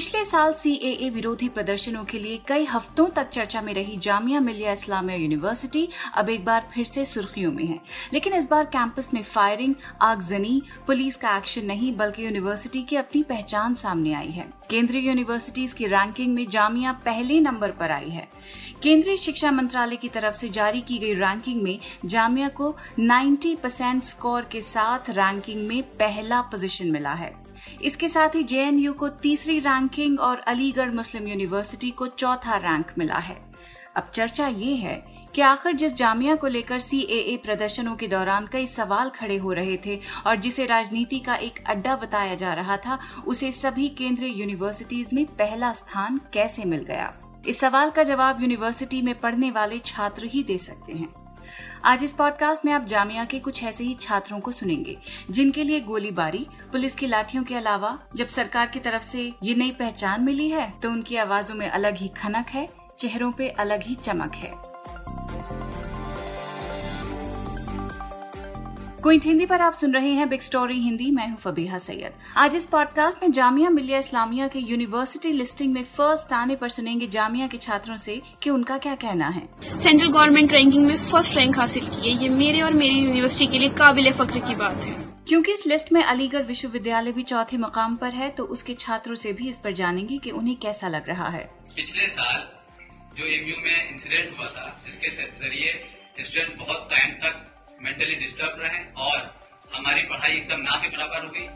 [0.00, 4.72] पिछले साल सीएए विरोधी प्रदर्शनों के लिए कई हफ्तों तक चर्चा में रही जामिया मिलिया
[4.72, 7.80] इस्लामिया यूनिवर्सिटी अब एक बार फिर से सुर्खियों में है।
[8.12, 13.22] लेकिन इस बार कैंपस में फायरिंग, आगजनी, पुलिस का एक्शन नहीं, बल्कि यूनिवर्सिटी की अपनी
[13.22, 18.28] पहचान सामने आई है। केंद्रीय यूनिवर्सिटीज की रैंकिंग में जामिया पहले नंबर पर आई है।
[18.82, 24.04] केंद्रीय शिक्षा मंत्रालय की तरफ़ से जारी की गई रैंकिंग में जामिया को 90 परसेंट
[24.04, 27.49] स्कोर के साथ रैंकिंग में पहला पोजीशन मिला है।
[27.82, 33.18] इसके साथ ही जेएनयू को तीसरी रैंकिंग और अलीगढ़ मुस्लिम यूनिवर्सिटी को चौथा रैंक मिला
[33.18, 33.36] है।
[33.96, 38.66] अब चर्चा ये है कि आखिर जिस जामिया को लेकर सीएए प्रदर्शनों के दौरान कई
[38.66, 42.98] सवाल खड़े हो रहे थे और जिसे राजनीति का एक अड्डा बताया जा रहा था,
[43.26, 47.12] उसे सभी केंद्रीय यूनिवर्सिटीज में पहला स्थान कैसे मिल गया?
[47.46, 51.08] इस सवाल का जवाब यूनिवर्सिटी में पढ़ने वाले छात्र ही दे सकते हैं।
[51.84, 54.96] आज इस पॉडकास्ट में आप जामिया के कुछ ऐसे ही छात्रों को सुनेंगे,
[55.30, 59.70] जिनके लिए गोलीबारी, पुलिस की लाठियों के अलावा, जब सरकार की तरफ़ से ये नई
[59.70, 63.94] पहचान मिली है तो उनकी आवाजों में अलग ही खनक है, चेहरों पे अलग ही
[63.94, 64.52] चमक है।
[69.02, 72.56] क्विंट हिंदी पर आप सुन रहे हैं बिग स्टोरी हिंदी मैं हूँ फबीहा सैयद। आज
[72.56, 77.46] इस पॉडकास्ट में जामिया मिलिया इस्लामिया के यूनिवर्सिटी लिस्टिंग में फ़र्स्ट आने पर सुनेंगे जामिया
[77.46, 81.86] के छात्रों से कि उनका क्या कहना है। सेंट्रल गवर्नमेंट रैंकिंग में फ़र्स्ट रैंक हासिल
[81.86, 84.94] की है। ये मेरे और मेरी यूनिवर्सिटी के लिए काबिल फख्र की बात है।
[85.28, 89.32] क्योंकि इस लिस्ट में अलीगढ़ विश्वविद्यालय भी चौथे मकाम पर है तो उसके छात्रों से
[89.32, 91.44] भी इस पर जानेंगे कि उन्हें कैसा लग रहा है।
[91.76, 92.42] पिछले साल
[93.16, 95.72] जो एमयू में इंसिडेंट हुआ था जिसके ज़रिए
[96.20, 97.46] स्टूडेंट बहुत टाइम तक
[97.82, 99.18] मेंटली डिस्टर्ब रहे और
[99.76, 101.46] हमारी पढ़ाई एकदम ना के बराबर हो गई।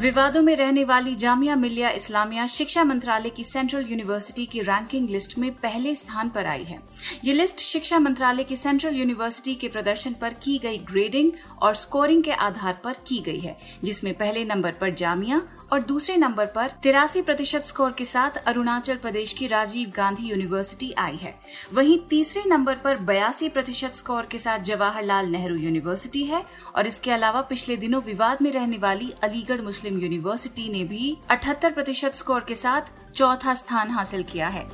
[0.00, 5.36] विवादों में रहने वाली जामिया मिलिया इस्लामिया शिक्षा मंत्रालय की सेंट्रल यूनिवर्सिटी की रैंकिंग लिस्ट
[5.38, 6.78] में पहले स्थान पर आई है।
[7.24, 12.22] ये लिस्ट शिक्षा मंत्रालय की सेंट्रल यूनिवर्सिटी के प्रदर्शन पर की गई ग्रेडिंग और स्कोरिंग
[12.24, 15.42] के आधार पर की गई है, जिसमें पहले नंबर पर जामिया
[15.72, 20.92] और दूसरे नंबर पर तिरासी प्रतिशत स्कोर के साथ अरुणाचल प्रदेश की राजीव गांधी यूनिवर्सिटी
[20.98, 21.34] आई है।
[21.72, 26.44] वहीं तीसरे नंबर पर बयासी प्रतिशत स्कोर के साथ जवाहरलाल नेहरू यूनिवर्सिटी है
[26.76, 31.72] और इसके अलावा पिछले दिनों विवाद में रहने वाली अलीगढ़ मुस्लिम यूनिवर्सिटी ने भी अठहत्तर
[31.72, 34.66] प्रतिशत स्कोर के साथ चौथा स्थान हासिल किया है।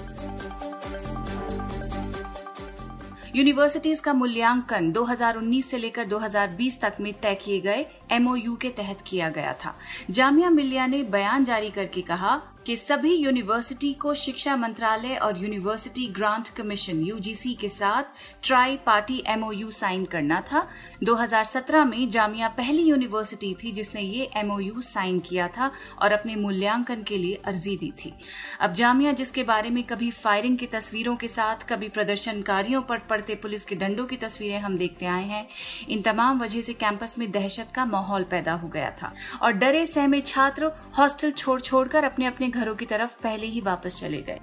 [3.37, 8.99] यूनिवर्सिटीज का मूल्यांकन 2019 से लेकर 2020 तक में तय किए गए एमओयू के तहत
[9.07, 9.75] किया गया था।
[10.11, 16.07] जामिया मिलिया ने बयान जारी करके कहा कि सभी यूनिवर्सिटी को शिक्षा मंत्रालय और यूनिवर्सिटी
[16.09, 18.03] ग्रांट कमीशन यूजीसी के साथ
[18.43, 20.69] ट्राई पार्टी एमओयू साइन करना था।
[21.05, 25.71] 2017 में जामिया पहली यूनिवर्सिटी थी जिसने ये एमओयू साइन किया था
[26.03, 28.13] और अपने मूल्यांकन के लिए अर्जी दी थी।
[28.61, 33.35] अब जामिया जिसके बारे में कभी फायरिंग की तस्वीरों के साथ, कभी प्रदर्शनकारियों पर पड़ते
[33.35, 35.47] पुलिस के डंडों की तस्वीरें हम देखते आए हैं।
[35.89, 39.87] इन तमाम वजह से कैंपस में दहशत का माहौल पैदा हो गया था। और डरे
[39.87, 44.41] सहमे छात्र हॉस्टल छोड़ छोड़कर अपने अपने घरों की तरफ़ पहले ही वापस चले गए।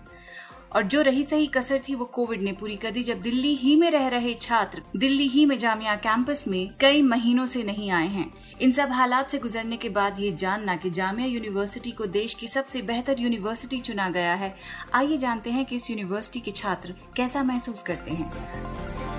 [0.76, 3.76] और जो रही सही कसर थी, वो कोविड ने पूरी कर दी। जब दिल्ली ही
[3.76, 8.08] में रह रहे छात्र, दिल्ली ही में जामिया कैंपस में कई महीनों से नहीं आए
[8.08, 12.34] हैं। इन सब हालात से गुजरने के बाद ये जानना कि जामिया यूनिवर्सिटी को देश
[12.34, 14.56] की सबसे बेहतर यूनिवर्सिटी चुना गया है।
[14.94, 19.17] आइए जानते हैं कि इस यूनिवर्सिटी के छात्र कैसा महसूस करते हैं।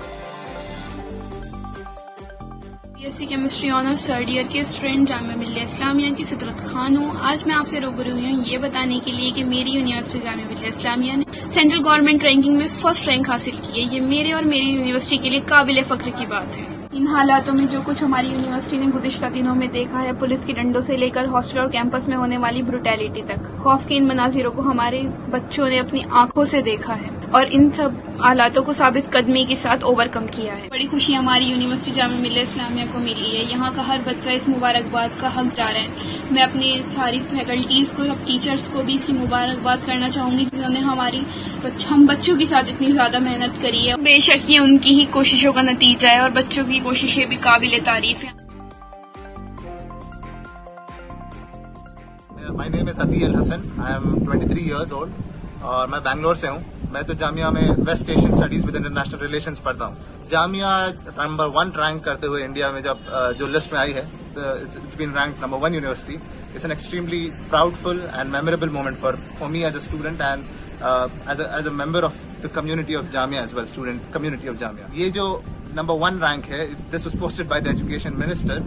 [2.99, 7.43] BSc chemistry honours third year के स्टूडेंट जामिया मिलिया इस्लामिया की सिदरत खान हूँ। आज
[7.47, 11.15] मैं आपसे रूबरू हुई हूँ ये बताने के लिए कि मेरी यूनिवर्सिटी जामिया मिलिया इस्लामिया
[11.15, 15.17] ने सेंट्रल गवर्नमेंट रैंकिंग में फ़र्स्ट रैंक हासिल की है। ये मेरे और मेरी यूनिवर्सिटी
[15.17, 18.91] के लिए काबिल फख्र की बात है। इन हालातों में जो कुछ हमारी यूनिवर्सिटी ने
[18.91, 22.37] गुजशत दिनों में देखा है, पुलिस के डंडों से लेकर हॉस्टल और कैंपस में होने
[22.37, 26.93] वाली ब्रुटैलिटी तक, खौफ के इन मनाजिरों को हमारे बच्चों ने अपनी आँखों से देखा
[26.95, 31.13] है। और इन सब हालातों को साबित कदमी के साथ ओवरकम किया है। बड़ी खुशी
[31.13, 35.29] हमारी यूनिवर्सिटी जाम मिले इस्लामिया को मिली है। यहाँ का हर बच्चा इस मुबारकबाद का
[35.37, 35.87] हकदार है।
[36.33, 41.23] मैं अपनी सारी फैकल्टीज को टीचर्स को भी इसकी मुबारकबाद करना चाहूँगी जिन्होंने हमारी
[41.89, 45.61] हम बच्चों के साथ इतनी ज़्यादा मेहनत करी है। बेशक ये उनकी ही कोशिशों का
[45.61, 48.37] नतीजा है और बच्चों की कोशिशें भी काबिल तारीफ़ है।
[52.51, 53.61] My name is Adi Al Hassan.
[53.79, 55.11] I am 23 years old.
[55.61, 59.55] और मैं बैंगलोर से हूँ। मैं तो जामिया में West Asian studies with international relation
[59.65, 60.71] पढ़ता हूँ। जामिया
[61.19, 62.99] नंबर वन रैंक करते हुए इंडिया में जब
[63.39, 66.13] जो लिस्ट में आई है it's been rank number one university
[66.55, 70.43] it's an extremely proudful and memorable moment for for me as a student and
[71.59, 75.09] as a member of the community of Jamia as well student community of Jamia ये
[75.11, 75.25] जो
[75.75, 76.65] number one rank है.
[76.91, 78.59] This was posted by the education minister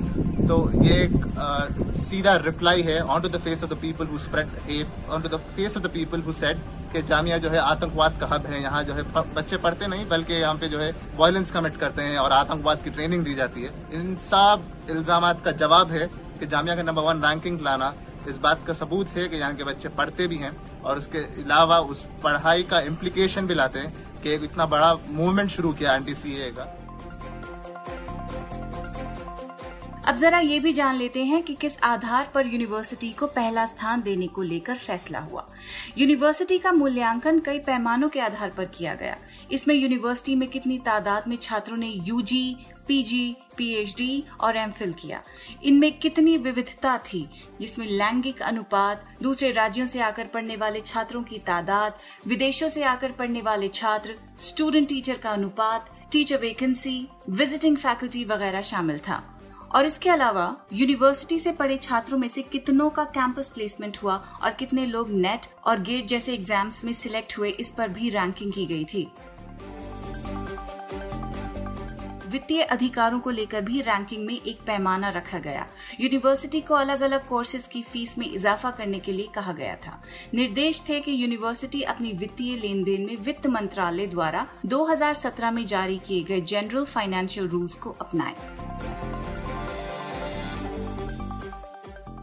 [0.48, 4.86] तो ये एक सीधा reply है on to the face of the people who spread
[5.10, 6.58] on to the face of the people who said
[6.92, 8.62] कि जामिया जो है आतंकवाद का हब है.
[8.62, 9.02] यहाँ जो है
[9.34, 12.90] बच्चे पढ़ते नहीं, बल्कि यहाँ पे जो है वायलेंस कमिट करते हैं और आतंकवाद की
[12.90, 13.70] ट्रेनिंग दी जाती है.
[13.94, 16.06] इन सब इल्ज़ाम का जवाब है
[16.40, 17.92] कि जामिया का नंबर वन रैंकिंग लाना
[18.28, 20.52] इस बात का सबूत है कि यहाँ के बच्चे पढ़ते भी हैं
[20.82, 25.72] और उसके अलावा उस पढ़ाई का इम्प्लीकेशन भी लाते हैं कि इतना बड़ा मूवमेंट शुरू
[25.72, 26.68] किया सी का.
[30.08, 34.02] अब जरा ये भी जान लेते हैं कि किस आधार पर यूनिवर्सिटी को पहला स्थान
[34.02, 35.46] देने को लेकर फैसला हुआ।
[35.98, 39.16] यूनिवर्सिटी का मूल्यांकन कई पैमानों के आधार पर किया गया।
[39.52, 42.56] इसमें यूनिवर्सिटी में कितनी तादाद में छात्रों ने यूजी
[42.88, 45.22] पीजी पीएचडी और एमफिल किया।
[45.62, 47.28] इनमें कितनी विविधता थी,
[47.60, 53.12] जिसमें लैंगिक अनुपात, दूसरे राज्यों से आकर पढ़ने वाले छात्रों की तादाद, विदेशों से आकर
[53.12, 59.31] पढ़ने वाले छात्र स्टूडेंट टीचर का अनुपात टीचर वैकेंसी विजिटिंग फैकल्टी वगैरह शामिल था।
[59.74, 64.50] और इसके अलावा यूनिवर्सिटी से पढ़े छात्रों में से कितनों का कैंपस प्लेसमेंट हुआ और
[64.50, 68.66] कितने लोग नेट और गेट जैसे एग्ज़ाम्स में सिलेक्ट हुए, इस पर भी रैंकिंग की
[68.66, 69.08] गई थी।
[72.28, 75.66] वित्तीय अधिकारों को लेकर भी रैंकिंग में एक पैमाना रखा गया।
[76.00, 80.00] यूनिवर्सिटी को अलग अलग कोर्सेज की फ़ीस में इजाफा करने के लिए कहा गया था।
[80.34, 85.98] निर्देश थे कि यूनिवर्सिटी अपनी वित्तीय लेन देन में वित्त मंत्रालय द्वारा 2017 में जारी
[85.98, 89.21] किए गए जनरल फाइनेंशियल रूल्स को अपनाए।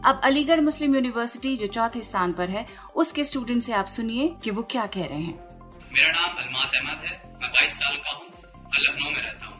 [0.04, 4.50] अब अलीगढ़ मुस्लिम यूनिवर्सिटी जो चौथे स्थान पर है, उसके स्टूडेंट से आप सुनिए कि
[4.50, 5.34] वो क्या कह रहे हैं।
[5.92, 8.26] मेरा नाम अलमास अहमद है, मैं 22 साल का हूँ
[8.78, 9.58] लखनऊ में रहता हूँ।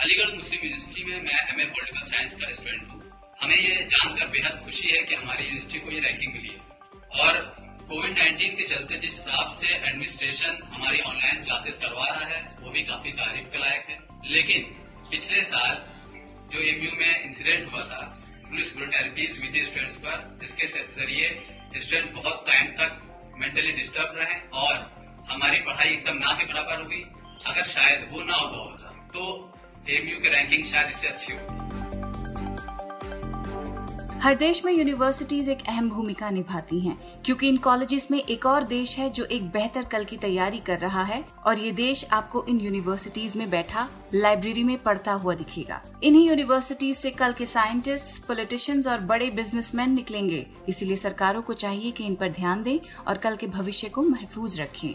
[0.00, 3.02] अलीगढ़ मुस्लिम यूनिवर्सिटी में मैं एम ए पोलिटिकल साइंस का स्टूडेंट हूँ।
[3.42, 6.60] हमें ये जानकर बेहद खुशी है कि हमारी यूनिवर्सिटी को ये रैंकिंग मिली है।
[7.20, 7.34] और
[7.88, 12.70] कोविड 19 के चलते जिस हिसाब से एडमिनिस्ट्रेशन हमारी ऑनलाइन क्लासेस करवा रहा है, वो
[12.70, 14.62] भी काफ़ी तारीफ़ के लायक है। लेकिन
[15.10, 15.82] पिछले साल
[16.52, 18.02] जो एमयू में इंसिडेंट हुआ था
[18.50, 21.28] पुलिस ब्रुटैलिटीज विद स्टूडेंट्स पर। जिसके ज़रिए
[21.76, 22.90] स्टूडेंट बहुत टाइम तक
[23.38, 24.74] मेंटली डिस्टर्ब रहे और
[25.30, 27.02] हमारी पढ़ाई एकदम ना के बराबर हुई।
[27.46, 29.22] अगर शायद वो ना हुआ होता तो
[29.90, 31.59] एमयू की रैंकिंग शायद इससे अच्छी होती।
[34.22, 38.64] हर देश में यूनिवर्सिटीज एक अहम भूमिका निभाती हैं, क्योंकि इन कॉलेजेस में एक और
[38.64, 42.44] देश है जो एक बेहतर कल की तैयारी कर रहा है, और ये देश आपको
[42.48, 48.24] इन यूनिवर्सिटीज में बैठा लाइब्रेरी में पढ़ता हुआ दिखेगा। इन्हीं यूनिवर्सिटीज से कल के साइंटिस्ट
[48.26, 53.18] पॉलिटिशियंस और बड़े बिजनेसमैन निकलेंगे, इसीलिए सरकारों को चाहिए कि इन पर ध्यान दें और
[53.18, 54.94] कल के भविष्य को महफूज रखें।